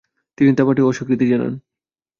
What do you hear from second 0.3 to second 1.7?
তিনি তা পাঠে অস্বীকৃতি জানান।